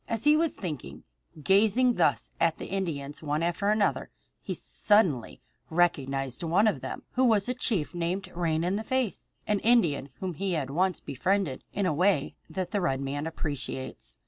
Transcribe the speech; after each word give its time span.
As 0.07 0.23
he 0.23 0.35
was 0.35 0.55
thinking, 0.55 1.03
gazing 1.43 1.93
thus 1.93 2.31
at 2.39 2.57
the 2.57 2.65
Indians 2.65 3.21
one 3.21 3.43
after 3.43 3.69
another, 3.69 4.09
he 4.41 4.55
suddenly 4.55 5.41
recognized 5.69 6.41
one 6.41 6.65
of 6.65 6.81
them 6.81 7.03
who 7.11 7.23
was 7.23 7.47
a 7.47 7.53
chief 7.53 7.93
named 7.93 8.27
Rain 8.35 8.63
in 8.63 8.77
the 8.77 8.83
Face, 8.83 9.35
an 9.45 9.59
Indian 9.59 10.09
whom 10.19 10.33
he 10.33 10.53
had 10.53 10.71
once 10.71 11.01
befriended 11.01 11.63
in 11.71 11.85
a 11.85 11.93
way 11.93 12.33
that 12.49 12.71
the 12.71 12.81
red 12.81 12.99
man 12.99 13.27
appreciates. 13.27 14.17